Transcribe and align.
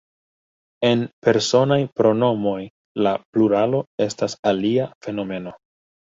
En 0.87 1.01
Personaj 1.25 1.75
pronomoj, 1.99 2.61
la 3.07 3.11
pluralo 3.37 3.81
estas 4.07 4.35
alia 4.53 4.89
fenomeno. 5.09 5.55